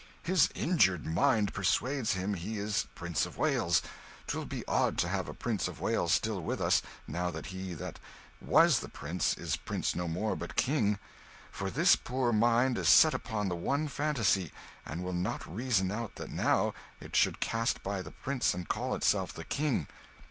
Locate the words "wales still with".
5.79-6.59